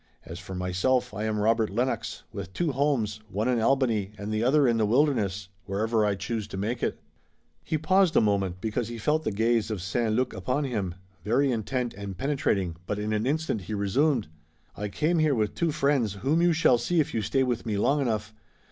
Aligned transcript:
As 0.25 0.39
for 0.39 0.55
myself, 0.55 1.13
I 1.13 1.25
am 1.25 1.37
Robert 1.37 1.69
Lennox, 1.69 2.23
with 2.33 2.53
two 2.53 2.71
homes, 2.71 3.19
one 3.29 3.47
in 3.47 3.61
Albany, 3.61 4.13
and 4.17 4.33
the 4.33 4.43
other 4.43 4.67
in 4.67 4.77
the 4.77 4.85
wilderness, 4.87 5.49
wherever 5.67 6.03
I 6.03 6.15
choose 6.15 6.47
to 6.47 6.57
make 6.57 6.81
it." 6.81 6.99
He 7.63 7.77
paused 7.77 8.15
a 8.15 8.19
moment, 8.19 8.59
because 8.61 8.87
he 8.87 8.97
felt 8.97 9.21
the 9.25 9.31
gaze 9.31 9.69
of 9.69 9.79
St. 9.79 10.15
Luc 10.15 10.33
upon 10.33 10.63
him, 10.63 10.95
very 11.23 11.51
intent 11.51 11.93
and 11.93 12.17
penetrating, 12.17 12.77
but 12.87 12.97
in 12.97 13.13
an 13.13 13.27
instant 13.27 13.61
he 13.61 13.75
resumed: 13.75 14.27
"I 14.75 14.87
came 14.89 15.19
here 15.19 15.35
with 15.35 15.53
two 15.53 15.71
friends 15.71 16.13
whom 16.13 16.41
you 16.41 16.51
shall 16.51 16.79
see 16.79 16.99
if 16.99 17.13
you 17.13 17.21
stay 17.21 17.43
with 17.43 17.67
me 17.67 17.77
long 17.77 18.01
enough. 18.01 18.33